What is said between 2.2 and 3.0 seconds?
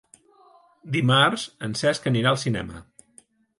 al cinema.